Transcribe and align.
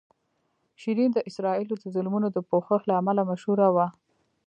شیرین 0.81 1.09
د 1.13 1.19
اسرائیلو 1.29 1.75
د 1.79 1.85
ظلمونو 1.95 2.27
د 2.31 2.37
پوښښ 2.49 2.81
له 2.89 2.93
امله 3.01 3.21
مشهوره 3.31 3.67
وه. 3.75 3.87